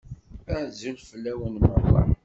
Azul 0.57 0.97
fell-awen 1.09 1.55
meṛṛa. 1.61 2.03